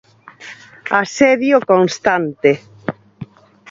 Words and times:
Asedio 1.01 1.57
constante. 1.71 2.51